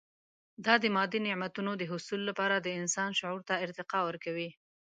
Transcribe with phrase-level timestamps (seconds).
[0.65, 4.49] دا د مادي نعمتونو د حصول لپاره د انسان شعور ته ارتقا ورکوي.